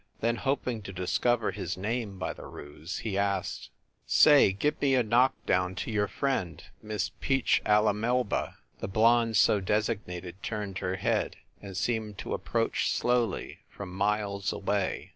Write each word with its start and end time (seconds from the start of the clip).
Then, 0.19 0.37
hoping 0.37 0.81
to 0.81 0.91
discover 0.91 1.51
his 1.51 1.77
name 1.77 2.17
by 2.17 2.33
the 2.33 2.47
ruse, 2.47 2.97
he 2.97 3.19
added, 3.19 3.67
"Say, 4.07 4.51
give 4.51 4.81
me 4.81 4.95
a 4.95 5.03
knock 5.03 5.35
down 5.45 5.75
to 5.75 5.91
your 5.91 6.07
friend, 6.07 6.63
Miss 6.81 7.11
Peach 7.21 7.61
a 7.67 7.77
/a 7.77 7.93
Melba." 7.93 8.57
The 8.79 8.87
blonde 8.87 9.37
so 9.37 9.59
designated 9.59 10.41
turned 10.41 10.79
her 10.79 10.95
head, 10.95 11.35
and 11.61 11.77
seemed 11.77 12.17
to 12.17 12.33
approach 12.33 12.89
slowly, 12.91 13.59
from 13.69 13.93
miles 13.93 14.51
away. 14.51 15.09